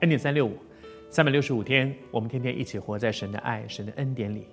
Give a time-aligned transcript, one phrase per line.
[0.00, 0.52] 恩典三六五，
[1.08, 4.46] 三百六十五天，我们天天一起活在神的爱、神的恩典里，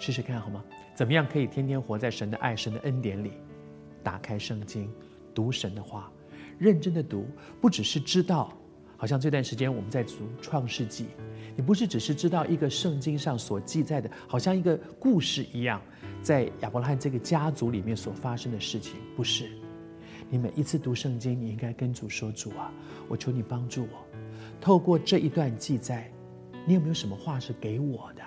[0.00, 0.64] 试试看好吗？
[0.92, 3.34] 怎么样可以天天活在神的爱、神的恩典里？
[4.02, 4.92] 打开圣经，
[5.32, 6.10] 读神的话，
[6.58, 7.28] 认真的读，
[7.60, 8.52] 不只是知道。
[8.96, 11.06] 好像这段时间我们在读创世纪，
[11.54, 15.80] 你不是只是知道一个圣经上所记载的，好像一个故事一样，
[16.20, 19.48] 在亚伯拉罕这个家族里面所发生的事情，不是。
[20.28, 22.72] 你每一次读圣经，你应该跟主说：“主啊，
[23.08, 24.04] 我求你帮助我。”
[24.60, 26.10] 透过这一段记载，
[26.66, 28.22] 你有没有什么话是给我的？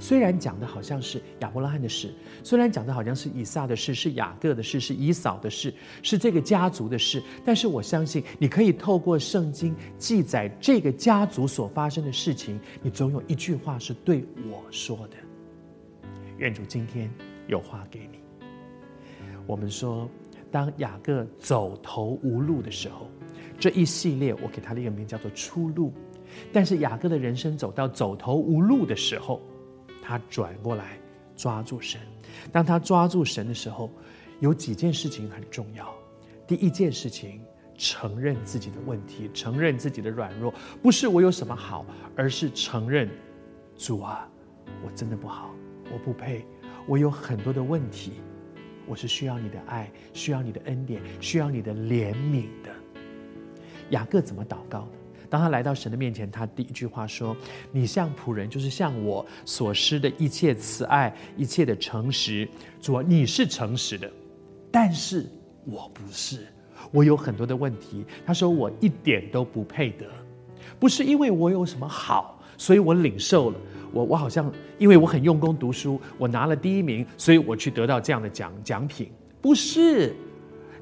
[0.00, 2.12] 虽然讲的好像是亚伯拉罕的事，
[2.44, 15.16] 虽然讲的好像是以撒的事，是雅各的事，是以扫的事，是这个家族的事，但是我相信你可以透过圣经记载这个家族所发生的事情，你总有一句话是对我说的。
[16.38, 17.10] 愿主今天
[17.46, 18.18] 有话给你。
[19.46, 20.08] 我们说，
[20.50, 23.08] 当雅各走投无路的时候，
[23.58, 25.92] 这一系列我给他的一个名叫做出路。
[26.52, 29.40] 但是雅各的人生走到走投无路的时候，
[30.02, 30.98] 他转过来
[31.36, 32.00] 抓住神。
[32.52, 33.90] 当他抓住神的时候，
[34.40, 35.92] 有几件事情很重要。
[36.46, 37.40] 第一件事情，
[37.76, 41.84] 承认自己的问题，承认自己的软弱，不是我有什么好，
[42.14, 43.08] 而是承认，
[43.76, 44.28] 主啊，
[44.84, 45.54] 我真的不好，
[45.92, 46.44] 我不配，
[46.86, 48.12] 我有很多的问题，
[48.86, 52.70] 我是需要你的爱，需要你的恩典，需要你的怜悯的。
[53.90, 54.88] 雅各怎么祷告的？
[55.30, 57.36] 当他来到神的面前，他第一句话说
[57.70, 62.48] ：“你像仆人，就是像我所施的一切慈爱，一切的诚实。
[62.80, 64.10] 主啊，你是诚实的，
[64.70, 65.26] 但是
[65.66, 66.46] 我不是，
[66.90, 70.06] 我有很多的问题。”他说：“我一点都不配得，
[70.80, 73.60] 不是因为我有什么好，所以我领受了。
[73.92, 79.10] 我我好像因为我很用功读书，我拿了第一名，所以我去得到这样的奖奖品，
[79.42, 80.16] 不是。”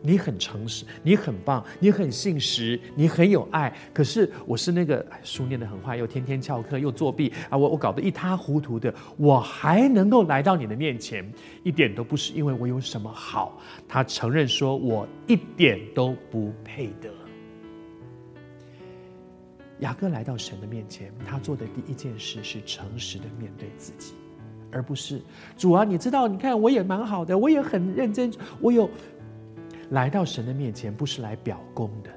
[0.06, 3.74] 你很诚实，你很棒，你很信实，你很有爱。
[3.92, 7.58] 可是我是那个书念得很坏，又天天翘课，又作弊啊！
[7.58, 11.28] 我我搞得一塌糊涂的，我还能够来到你的面前，
[11.64, 13.60] 一点都不是因为我有什么好。
[13.88, 17.10] 他承认说，我一点都不配得。
[19.80, 24.14] 雅各来到神的面前，他做的第一件事是诚实的面对自己，
[24.70, 25.20] 而不是
[25.58, 28.88] 主啊，你知道，你看我也蛮好的，我也很认真，我有。
[29.90, 32.10] 来到神的面前，不是来表功的；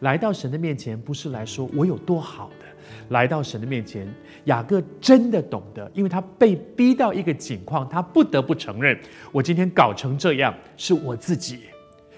[0.00, 2.66] 来到神的面前，不是来说我有多好的。
[3.08, 4.12] 来到神的面前，
[4.46, 8.98] 雅各真的懂得，因为他被逼到一个境况，他不得不承认：
[9.30, 11.60] 我今天搞成这样，是我自己，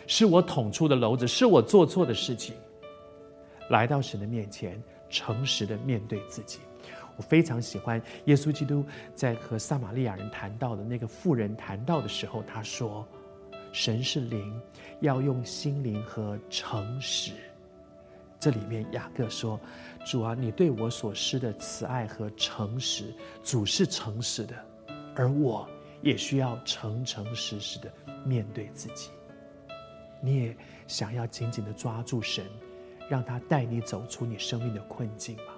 [0.07, 2.55] 是我捅出的篓子，是我做错的事情。
[3.71, 6.61] 来到神的面前，诚实的面对自己。
[7.17, 13.07] 我非常喜欢耶稣基督在和撒玛利亚人谈到的那个妇人谈到的时候，他说。
[13.75, 14.63] 神是灵，
[15.01, 17.33] 要用心灵和诚实。
[18.39, 19.59] 这里面雅各说
[20.07, 24.55] ：“主啊，你对我所施的慈爱和诚实，主是诚实的，
[25.17, 25.69] 而我
[26.03, 27.93] 也需要诚诚实实的
[28.25, 29.11] 面对自己。
[30.21, 32.47] 你也想要紧紧的抓住神，
[33.09, 35.53] 让他带你走出你生命的困境吗？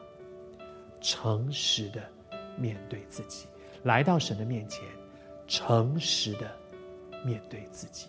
[1.02, 2.02] 诚实的
[2.56, 3.46] 面对自己，
[3.82, 4.84] 来到神的面前，
[5.46, 6.50] 诚实的。”
[7.24, 8.08] 面对自己。